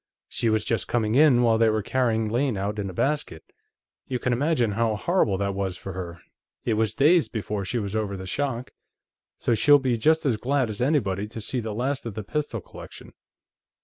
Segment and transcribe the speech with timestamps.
[0.27, 3.43] She was just coming in while they were carrying Lane out in a basket.
[4.07, 6.21] You can imagine how horrible that was for her;
[6.65, 8.71] it was days before she was over the shock.
[9.37, 12.61] So she'll be just as glad as anybody to see the last of the pistol
[12.61, 13.13] collection."